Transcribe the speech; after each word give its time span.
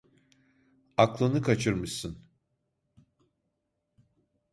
Aklını 0.97 1.41
kaçırmışsın! 1.41 2.17